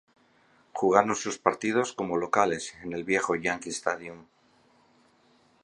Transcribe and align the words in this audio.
Jugaron 0.73 1.15
sus 1.15 1.37
partidos 1.37 1.93
como 1.93 2.17
locales 2.17 2.73
en 2.81 2.93
el 2.93 3.03
viejo 3.03 3.35
Yankee 3.35 3.69
Stadium. 3.69 4.25